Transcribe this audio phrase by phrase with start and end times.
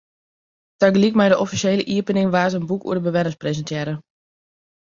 [0.79, 3.95] Tagelyk mei de offisjele iepening waard in boek oer de bewenners presintearre.